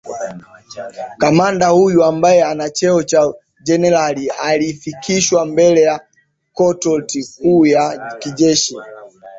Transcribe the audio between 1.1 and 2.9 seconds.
kamanda huyo ambaye ana